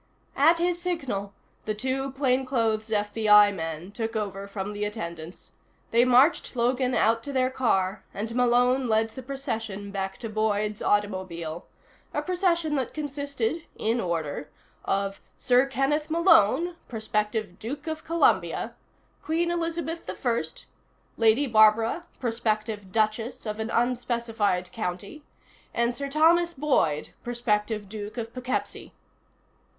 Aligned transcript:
At 0.35 0.57
his 0.57 0.81
signal, 0.81 1.31
the 1.65 1.75
two 1.75 2.11
plainclothes 2.13 2.89
FBI 2.89 3.53
men 3.53 3.91
took 3.91 4.15
over 4.15 4.47
from 4.47 4.73
the 4.73 4.83
attendants. 4.83 5.51
They 5.91 6.05
marched 6.05 6.55
Logan 6.55 6.95
out 6.95 7.21
to 7.21 7.31
their 7.31 7.51
car, 7.51 8.03
and 8.11 8.33
Malone 8.33 8.87
led 8.87 9.11
the 9.11 9.21
procession 9.21 9.91
back 9.91 10.17
to 10.17 10.27
Boyd's 10.27 10.81
automobile, 10.81 11.67
a 12.15 12.23
procession 12.23 12.73
that 12.77 12.95
consisted 12.95 13.65
(in 13.75 14.01
order) 14.01 14.49
of 14.85 15.21
Sir 15.37 15.67
Kenneth 15.67 16.09
Malone, 16.09 16.77
prospective 16.87 17.59
Duke 17.59 17.85
of 17.85 18.03
Columbia, 18.03 18.73
Queen 19.21 19.51
Elizabeth 19.51 20.09
I, 20.09 20.43
Lady 21.17 21.45
Barbara, 21.45 22.05
prospective 22.19 22.91
Duchess 22.91 23.45
of 23.45 23.59
an 23.59 23.69
unspecified 23.69 24.71
county, 24.71 25.21
and 25.75 25.95
Sir 25.95 26.09
Thomas 26.09 26.55
Boyd, 26.55 27.09
prospective 27.23 27.87
Duke 27.87 28.17
of 28.17 28.33
Poughkeepsie. 28.33 28.93